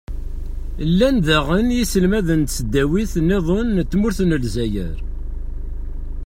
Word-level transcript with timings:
llan 0.91 1.17
daɣen 1.27 1.67
yiselmaden 1.75 2.41
n 2.43 2.47
tesdawin-nniḍen 2.49 3.67
n 3.71 3.77
tmurt 3.91 4.19
n 4.23 4.37
lezzayer. 4.43 4.95